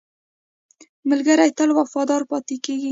ملګری 1.09 1.49
تل 1.57 1.69
وفادار 1.79 2.21
پاتې 2.29 2.55
کېږي 2.63 2.79